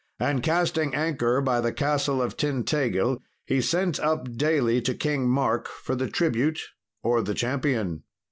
And, 0.19 0.41
casting 0.41 0.95
anchor 0.95 1.41
by 1.41 1.61
the 1.61 1.71
castle 1.71 2.23
of 2.23 2.35
Tintagil, 2.35 3.21
he 3.45 3.61
sent 3.61 3.99
up 3.99 4.35
daily 4.35 4.81
to 4.81 4.95
King 4.95 5.29
Mark 5.29 5.67
for 5.67 5.93
the 5.93 6.09
tribute 6.09 6.59
or 7.03 7.21
the 7.21 7.35
champion. 7.35 8.01